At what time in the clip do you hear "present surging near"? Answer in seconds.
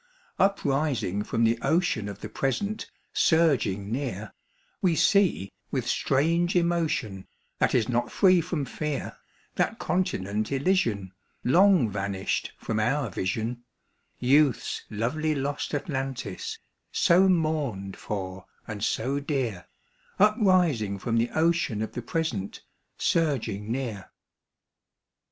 2.27-4.33, 22.01-24.09